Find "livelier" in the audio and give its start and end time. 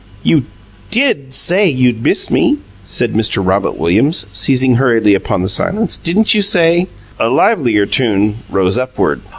7.29-7.85